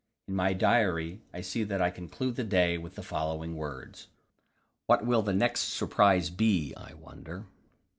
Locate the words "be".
6.31-6.73